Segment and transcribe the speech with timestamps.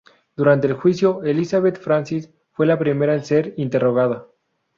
[0.35, 4.25] Durante el juicio, Elizabeth Francis fue la primera en ser interrogada.